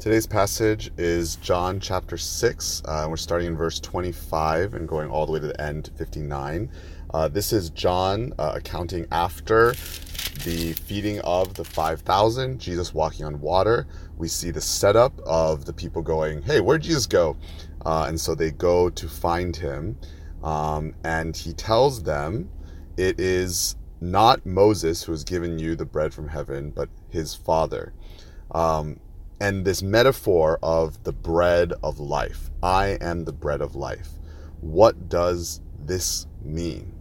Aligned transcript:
Today's 0.00 0.26
passage 0.26 0.90
is 0.96 1.36
John 1.36 1.78
chapter 1.78 2.16
6. 2.16 2.82
Uh, 2.86 3.06
we're 3.10 3.18
starting 3.18 3.48
in 3.48 3.54
verse 3.54 3.78
25 3.78 4.72
and 4.72 4.88
going 4.88 5.10
all 5.10 5.26
the 5.26 5.32
way 5.32 5.40
to 5.40 5.48
the 5.48 5.60
end, 5.60 5.90
59. 5.98 6.70
Uh, 7.12 7.28
this 7.28 7.52
is 7.52 7.68
John 7.68 8.32
uh, 8.38 8.52
accounting 8.54 9.06
after 9.12 9.72
the 10.42 10.72
feeding 10.86 11.20
of 11.20 11.52
the 11.52 11.66
5,000, 11.66 12.58
Jesus 12.58 12.94
walking 12.94 13.26
on 13.26 13.42
water. 13.42 13.86
We 14.16 14.26
see 14.28 14.50
the 14.50 14.62
setup 14.62 15.12
of 15.26 15.66
the 15.66 15.74
people 15.74 16.00
going, 16.00 16.40
Hey, 16.40 16.60
where'd 16.60 16.80
Jesus 16.80 17.06
go? 17.06 17.36
Uh, 17.84 18.06
and 18.08 18.18
so 18.18 18.34
they 18.34 18.52
go 18.52 18.88
to 18.88 19.06
find 19.06 19.54
him. 19.54 19.98
Um, 20.42 20.94
and 21.04 21.36
he 21.36 21.52
tells 21.52 22.02
them, 22.02 22.48
It 22.96 23.20
is 23.20 23.76
not 24.00 24.46
Moses 24.46 25.02
who 25.02 25.12
has 25.12 25.24
given 25.24 25.58
you 25.58 25.76
the 25.76 25.84
bread 25.84 26.14
from 26.14 26.28
heaven, 26.28 26.70
but 26.70 26.88
his 27.10 27.34
Father. 27.34 27.92
Um, 28.52 28.98
and 29.40 29.64
this 29.64 29.82
metaphor 29.82 30.58
of 30.62 31.02
the 31.04 31.12
bread 31.12 31.72
of 31.82 31.98
life. 31.98 32.50
I 32.62 32.98
am 33.00 33.24
the 33.24 33.32
bread 33.32 33.60
of 33.60 33.74
life. 33.74 34.08
What 34.60 35.08
does 35.08 35.60
this 35.78 36.26
mean? 36.42 36.94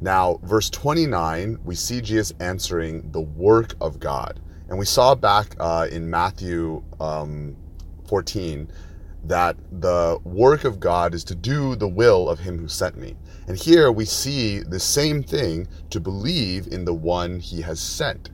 Now, 0.00 0.40
verse 0.42 0.68
29, 0.68 1.58
we 1.64 1.76
see 1.76 2.00
Jesus 2.00 2.34
answering 2.40 3.12
the 3.12 3.20
work 3.20 3.74
of 3.80 4.00
God. 4.00 4.40
And 4.68 4.78
we 4.78 4.84
saw 4.84 5.14
back 5.14 5.54
uh, 5.60 5.86
in 5.90 6.10
Matthew 6.10 6.82
um, 6.98 7.56
14 8.08 8.68
that 9.24 9.56
the 9.70 10.18
work 10.24 10.64
of 10.64 10.80
God 10.80 11.14
is 11.14 11.22
to 11.24 11.36
do 11.36 11.76
the 11.76 11.86
will 11.86 12.28
of 12.28 12.40
him 12.40 12.58
who 12.58 12.66
sent 12.66 12.96
me. 12.96 13.16
And 13.46 13.56
here 13.56 13.92
we 13.92 14.04
see 14.04 14.60
the 14.60 14.80
same 14.80 15.22
thing 15.22 15.68
to 15.90 16.00
believe 16.00 16.66
in 16.66 16.84
the 16.84 16.94
one 16.94 17.38
he 17.38 17.60
has 17.60 17.78
sent 17.78 18.30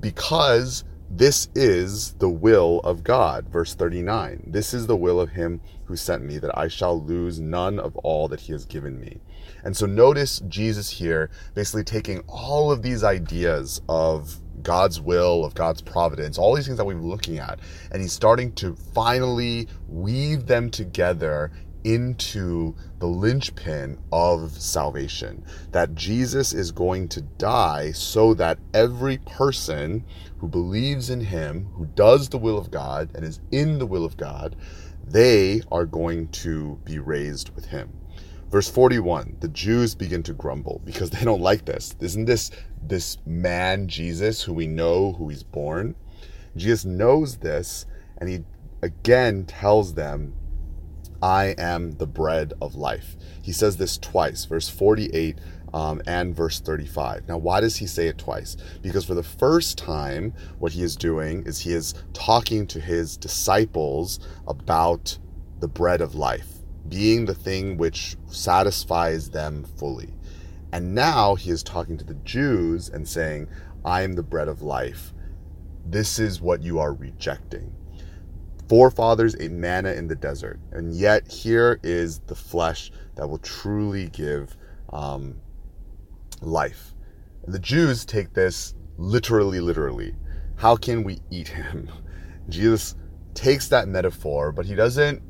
because 0.00 0.84
this 1.10 1.48
is 1.54 2.14
the 2.14 2.28
will 2.28 2.80
of 2.80 3.04
God. 3.04 3.48
Verse 3.48 3.74
39 3.74 4.44
This 4.46 4.74
is 4.74 4.86
the 4.86 4.96
will 4.96 5.20
of 5.20 5.30
him 5.30 5.60
who 5.84 5.96
sent 5.96 6.24
me, 6.24 6.38
that 6.38 6.56
I 6.58 6.68
shall 6.68 7.00
lose 7.00 7.38
none 7.38 7.78
of 7.78 7.96
all 7.98 8.26
that 8.28 8.40
he 8.40 8.52
has 8.52 8.64
given 8.64 8.98
me. 9.00 9.20
And 9.62 9.76
so 9.76 9.86
notice 9.86 10.40
Jesus 10.48 10.90
here 10.90 11.30
basically 11.54 11.84
taking 11.84 12.20
all 12.28 12.72
of 12.72 12.82
these 12.82 13.04
ideas 13.04 13.82
of 13.88 14.36
God's 14.62 15.00
will, 15.00 15.44
of 15.44 15.54
God's 15.54 15.82
providence, 15.82 16.38
all 16.38 16.54
these 16.54 16.66
things 16.66 16.78
that 16.78 16.84
we've 16.84 16.96
been 16.96 17.08
looking 17.08 17.38
at, 17.38 17.58
and 17.90 18.00
he's 18.00 18.12
starting 18.12 18.52
to 18.54 18.74
finally 18.94 19.68
weave 19.88 20.46
them 20.46 20.70
together 20.70 21.52
into 21.84 22.74
the 22.98 23.06
linchpin 23.06 23.98
of 24.10 24.50
salvation. 24.50 25.44
That 25.72 25.94
Jesus 25.94 26.52
is 26.52 26.72
going 26.72 27.08
to 27.08 27.20
die 27.20 27.92
so 27.92 28.34
that 28.34 28.58
every 28.72 29.18
person 29.18 30.04
who 30.38 30.48
believes 30.48 31.10
in 31.10 31.20
him, 31.20 31.66
who 31.74 31.86
does 31.86 32.28
the 32.28 32.38
will 32.38 32.58
of 32.58 32.70
God 32.70 33.10
and 33.14 33.24
is 33.24 33.40
in 33.52 33.78
the 33.78 33.86
will 33.86 34.04
of 34.04 34.16
God, 34.16 34.56
they 35.06 35.62
are 35.70 35.86
going 35.86 36.28
to 36.28 36.80
be 36.84 36.98
raised 36.98 37.54
with 37.54 37.66
him. 37.66 37.92
Verse 38.50 38.70
41, 38.70 39.38
the 39.40 39.48
Jews 39.48 39.94
begin 39.94 40.22
to 40.22 40.32
grumble 40.32 40.80
because 40.84 41.10
they 41.10 41.24
don't 41.24 41.40
like 41.40 41.64
this. 41.64 41.94
Isn't 42.00 42.26
this 42.26 42.50
this 42.82 43.18
man 43.26 43.88
Jesus 43.88 44.42
who 44.42 44.52
we 44.52 44.66
know 44.66 45.12
who 45.12 45.28
he's 45.28 45.42
born? 45.42 45.94
Jesus 46.56 46.84
knows 46.84 47.38
this 47.38 47.86
and 48.18 48.28
he 48.28 48.44
again 48.82 49.44
tells 49.44 49.94
them 49.94 50.34
I 51.22 51.54
am 51.58 51.92
the 51.92 52.06
bread 52.06 52.52
of 52.60 52.74
life. 52.74 53.16
He 53.42 53.52
says 53.52 53.76
this 53.76 53.98
twice, 53.98 54.44
verse 54.44 54.68
48 54.68 55.38
um, 55.74 56.00
and 56.06 56.34
verse 56.34 56.60
35. 56.60 57.28
Now, 57.28 57.36
why 57.36 57.60
does 57.60 57.76
he 57.76 57.86
say 57.86 58.06
it 58.06 58.16
twice? 58.16 58.56
Because 58.80 59.04
for 59.04 59.14
the 59.14 59.24
first 59.24 59.76
time, 59.76 60.32
what 60.58 60.72
he 60.72 60.82
is 60.82 60.96
doing 60.96 61.42
is 61.46 61.60
he 61.60 61.72
is 61.72 61.94
talking 62.12 62.66
to 62.68 62.80
his 62.80 63.16
disciples 63.16 64.20
about 64.46 65.18
the 65.58 65.68
bread 65.68 66.00
of 66.00 66.14
life, 66.14 66.48
being 66.88 67.24
the 67.24 67.34
thing 67.34 67.76
which 67.76 68.16
satisfies 68.26 69.30
them 69.30 69.64
fully. 69.76 70.14
And 70.72 70.94
now 70.94 71.34
he 71.34 71.50
is 71.50 71.62
talking 71.62 71.98
to 71.98 72.04
the 72.04 72.14
Jews 72.14 72.88
and 72.88 73.06
saying, 73.08 73.48
I 73.84 74.02
am 74.02 74.12
the 74.12 74.22
bread 74.22 74.48
of 74.48 74.62
life. 74.62 75.12
This 75.84 76.18
is 76.18 76.40
what 76.40 76.62
you 76.62 76.78
are 76.78 76.92
rejecting 76.92 77.72
forefathers 78.68 79.36
ate 79.38 79.52
manna 79.52 79.92
in 79.92 80.08
the 80.08 80.14
desert, 80.14 80.58
and 80.72 80.94
yet 80.94 81.30
here 81.30 81.78
is 81.82 82.20
the 82.20 82.34
flesh 82.34 82.90
that 83.16 83.28
will 83.28 83.38
truly 83.38 84.08
give 84.08 84.56
um, 84.92 85.36
life. 86.40 86.94
And 87.44 87.54
the 87.54 87.58
Jews 87.58 88.04
take 88.04 88.32
this 88.32 88.74
literally, 88.96 89.60
literally. 89.60 90.14
How 90.56 90.76
can 90.76 91.02
we 91.02 91.20
eat 91.30 91.48
him? 91.48 91.90
Jesus 92.48 92.94
takes 93.34 93.68
that 93.68 93.88
metaphor, 93.88 94.52
but 94.52 94.66
he 94.66 94.74
doesn't 94.74 95.22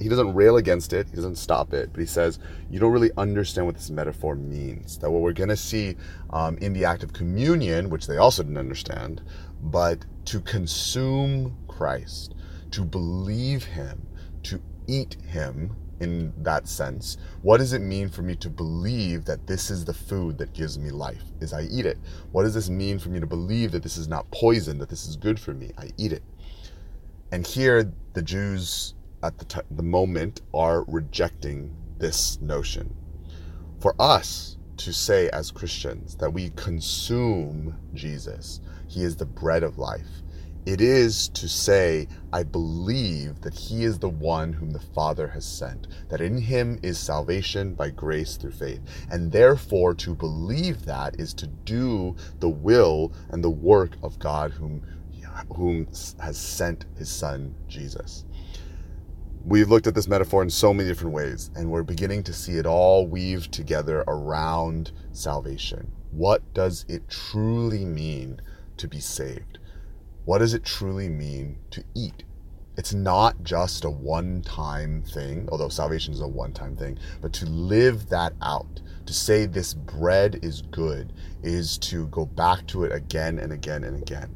he 0.00 0.08
doesn't 0.08 0.34
rail 0.34 0.56
against 0.56 0.92
it. 0.92 1.08
He 1.08 1.16
doesn't 1.16 1.36
stop 1.36 1.72
it, 1.72 1.90
but 1.92 2.00
he 2.00 2.06
says 2.06 2.38
you 2.70 2.80
don't 2.80 2.92
really 2.92 3.10
understand 3.16 3.66
what 3.66 3.76
this 3.76 3.90
metaphor 3.90 4.34
means. 4.34 4.98
That 4.98 5.10
what 5.10 5.20
we're 5.22 5.32
going 5.32 5.50
to 5.50 5.56
see 5.56 5.96
um, 6.30 6.56
in 6.58 6.72
the 6.72 6.84
act 6.84 7.02
of 7.02 7.12
communion, 7.12 7.90
which 7.90 8.06
they 8.06 8.16
also 8.16 8.42
didn't 8.42 8.58
understand, 8.58 9.22
but 9.62 10.04
to 10.26 10.40
consume 10.40 11.56
Christ, 11.68 12.34
to 12.70 12.84
believe 12.84 13.64
Him, 13.64 14.06
to 14.44 14.60
eat 14.86 15.16
Him 15.26 15.76
in 16.00 16.32
that 16.42 16.66
sense. 16.66 17.18
What 17.42 17.58
does 17.58 17.74
it 17.74 17.80
mean 17.80 18.08
for 18.08 18.22
me 18.22 18.34
to 18.36 18.48
believe 18.48 19.26
that 19.26 19.46
this 19.46 19.70
is 19.70 19.84
the 19.84 19.92
food 19.92 20.38
that 20.38 20.54
gives 20.54 20.78
me 20.78 20.90
life? 20.90 21.22
Is 21.40 21.52
I 21.52 21.62
eat 21.62 21.84
it. 21.84 21.98
What 22.32 22.44
does 22.44 22.54
this 22.54 22.70
mean 22.70 22.98
for 22.98 23.10
me 23.10 23.20
to 23.20 23.26
believe 23.26 23.72
that 23.72 23.82
this 23.82 23.98
is 23.98 24.08
not 24.08 24.30
poison, 24.30 24.78
that 24.78 24.88
this 24.88 25.06
is 25.06 25.16
good 25.16 25.38
for 25.38 25.52
me? 25.52 25.72
I 25.76 25.90
eat 25.98 26.12
it. 26.12 26.22
And 27.32 27.46
here, 27.46 27.92
the 28.14 28.22
Jews 28.22 28.94
at 29.22 29.38
the, 29.38 29.44
t- 29.44 29.60
the 29.70 29.82
moment 29.82 30.40
are 30.54 30.84
rejecting 30.88 31.74
this 31.98 32.40
notion. 32.40 32.94
For 33.80 33.94
us 33.98 34.56
to 34.78 34.92
say 34.92 35.28
as 35.30 35.50
Christians 35.50 36.16
that 36.16 36.32
we 36.32 36.50
consume 36.56 37.76
Jesus, 37.94 38.60
He 38.88 39.02
is 39.02 39.16
the 39.16 39.26
bread 39.26 39.62
of 39.62 39.78
life, 39.78 40.22
it 40.66 40.82
is 40.82 41.28
to 41.30 41.48
say, 41.48 42.06
I 42.34 42.42
believe 42.42 43.40
that 43.40 43.54
He 43.54 43.84
is 43.84 43.98
the 43.98 44.10
one 44.10 44.52
whom 44.52 44.70
the 44.70 44.78
Father 44.78 45.28
has 45.28 45.44
sent, 45.44 45.86
that 46.10 46.20
in 46.20 46.36
Him 46.36 46.78
is 46.82 46.98
salvation 46.98 47.74
by 47.74 47.90
grace 47.90 48.36
through 48.36 48.52
faith. 48.52 48.80
And 49.10 49.32
therefore, 49.32 49.94
to 49.94 50.14
believe 50.14 50.84
that 50.84 51.18
is 51.18 51.32
to 51.34 51.46
do 51.46 52.14
the 52.40 52.48
will 52.50 53.12
and 53.30 53.42
the 53.42 53.50
work 53.50 53.92
of 54.02 54.18
God 54.18 54.52
whom, 54.52 54.82
whom 55.56 55.86
has 56.20 56.36
sent 56.36 56.84
His 56.96 57.08
Son, 57.08 57.54
Jesus. 57.66 58.24
We've 59.44 59.70
looked 59.70 59.86
at 59.86 59.94
this 59.94 60.06
metaphor 60.06 60.42
in 60.42 60.50
so 60.50 60.74
many 60.74 60.88
different 60.88 61.14
ways, 61.14 61.50
and 61.56 61.70
we're 61.70 61.82
beginning 61.82 62.22
to 62.24 62.32
see 62.32 62.58
it 62.58 62.66
all 62.66 63.06
weave 63.06 63.50
together 63.50 64.04
around 64.06 64.92
salvation. 65.12 65.90
What 66.10 66.42
does 66.52 66.84
it 66.88 67.08
truly 67.08 67.86
mean 67.86 68.42
to 68.76 68.86
be 68.86 69.00
saved? 69.00 69.58
What 70.26 70.38
does 70.38 70.52
it 70.52 70.62
truly 70.62 71.08
mean 71.08 71.56
to 71.70 71.82
eat? 71.94 72.22
It's 72.76 72.92
not 72.92 73.42
just 73.42 73.84
a 73.84 73.90
one 73.90 74.42
time 74.42 75.02
thing, 75.02 75.48
although 75.50 75.70
salvation 75.70 76.12
is 76.12 76.20
a 76.20 76.28
one 76.28 76.52
time 76.52 76.76
thing, 76.76 76.98
but 77.22 77.32
to 77.34 77.46
live 77.46 78.10
that 78.10 78.34
out, 78.42 78.82
to 79.06 79.14
say 79.14 79.46
this 79.46 79.72
bread 79.72 80.38
is 80.42 80.62
good, 80.62 81.14
is 81.42 81.78
to 81.78 82.06
go 82.08 82.26
back 82.26 82.66
to 82.68 82.84
it 82.84 82.92
again 82.92 83.38
and 83.38 83.52
again 83.52 83.84
and 83.84 83.96
again. 83.96 84.34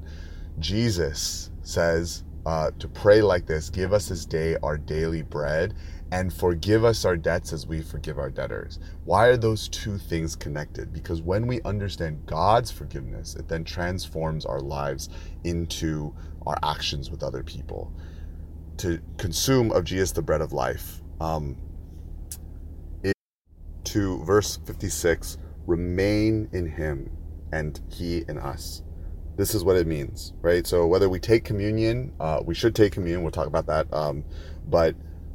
Jesus 0.58 1.50
says, 1.62 2.23
uh, 2.46 2.70
to 2.78 2.88
pray 2.88 3.22
like 3.22 3.46
this 3.46 3.70
Give 3.70 3.92
us 3.92 4.08
this 4.08 4.24
day 4.26 4.56
our 4.62 4.76
daily 4.76 5.22
bread, 5.22 5.74
and 6.12 6.32
forgive 6.32 6.84
us 6.84 7.04
our 7.04 7.16
debts 7.16 7.52
as 7.52 7.66
we 7.66 7.82
forgive 7.82 8.18
our 8.18 8.30
debtors. 8.30 8.78
Why 9.04 9.26
are 9.26 9.36
those 9.36 9.68
two 9.68 9.98
things 9.98 10.36
connected? 10.36 10.92
Because 10.92 11.22
when 11.22 11.46
we 11.46 11.62
understand 11.62 12.26
God's 12.26 12.70
forgiveness, 12.70 13.34
it 13.34 13.48
then 13.48 13.64
transforms 13.64 14.46
our 14.46 14.60
lives 14.60 15.08
into 15.44 16.14
our 16.46 16.58
actions 16.62 17.10
with 17.10 17.22
other 17.22 17.42
people. 17.42 17.92
To 18.78 19.00
consume 19.18 19.70
of 19.72 19.84
Jesus, 19.84 20.12
the 20.12 20.22
bread 20.22 20.40
of 20.40 20.52
life, 20.52 21.00
um, 21.20 21.56
to 23.94 24.18
verse 24.24 24.58
56 24.66 25.38
remain 25.66 26.48
in 26.52 26.66
him 26.66 27.16
and 27.52 27.80
he 27.90 28.24
in 28.28 28.38
us 28.38 28.82
this 29.36 29.54
is 29.54 29.64
what 29.64 29.76
it 29.76 29.86
means, 29.86 30.32
right? 30.42 30.66
So 30.66 30.86
whether 30.86 31.08
we 31.08 31.18
take 31.18 31.44
communion, 31.44 32.12
uh, 32.20 32.40
we 32.44 32.54
should 32.54 32.74
take 32.74 32.92
communion. 32.92 33.22
We'll 33.22 33.32
talk 33.32 33.46
about 33.46 33.66
that. 33.66 33.92
Um, 33.92 34.24
but 34.68 34.94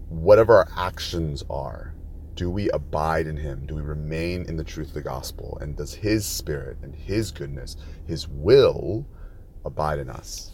whatever 0.09 0.57
our 0.57 0.67
actions 0.77 1.43
are, 1.49 1.93
do 2.35 2.49
we 2.49 2.69
abide 2.69 3.27
in 3.27 3.35
Him? 3.35 3.65
Do 3.65 3.75
we 3.75 3.81
remain 3.81 4.45
in 4.45 4.55
the 4.55 4.63
truth 4.63 4.89
of 4.89 4.93
the 4.93 5.01
gospel? 5.01 5.57
And 5.59 5.75
does 5.75 5.93
His 5.93 6.25
Spirit 6.25 6.77
and 6.81 6.95
His 6.95 7.31
goodness, 7.31 7.75
His 8.07 8.27
will, 8.27 9.05
abide 9.65 9.99
in 9.99 10.09
us? 10.09 10.51